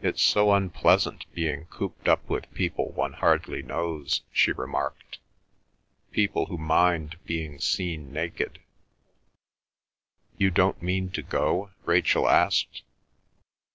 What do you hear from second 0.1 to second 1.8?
so unpleasant, being